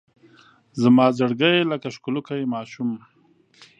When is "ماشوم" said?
2.53-2.91